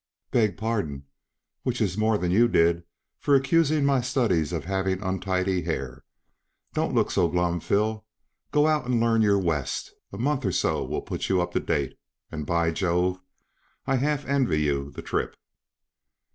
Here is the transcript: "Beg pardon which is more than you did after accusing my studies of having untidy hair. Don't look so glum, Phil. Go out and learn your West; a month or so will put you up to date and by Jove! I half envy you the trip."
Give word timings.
"Beg 0.31 0.57
pardon 0.57 1.05
which 1.61 1.79
is 1.79 1.95
more 1.95 2.17
than 2.17 2.31
you 2.31 2.47
did 2.47 2.83
after 3.21 3.35
accusing 3.35 3.85
my 3.85 4.01
studies 4.01 4.51
of 4.51 4.65
having 4.65 4.99
untidy 5.03 5.61
hair. 5.61 6.03
Don't 6.73 6.95
look 6.95 7.11
so 7.11 7.27
glum, 7.27 7.59
Phil. 7.59 8.03
Go 8.51 8.65
out 8.65 8.85
and 8.85 8.99
learn 8.99 9.21
your 9.21 9.37
West; 9.37 9.93
a 10.11 10.17
month 10.17 10.43
or 10.43 10.51
so 10.51 10.83
will 10.83 11.03
put 11.03 11.29
you 11.29 11.39
up 11.39 11.51
to 11.51 11.59
date 11.59 11.99
and 12.31 12.47
by 12.47 12.71
Jove! 12.71 13.19
I 13.85 13.97
half 13.97 14.25
envy 14.25 14.61
you 14.63 14.89
the 14.89 15.03
trip." 15.03 15.35